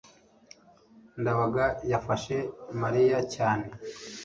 [1.19, 2.35] ndabaga yafashe
[2.81, 3.65] mariya cyane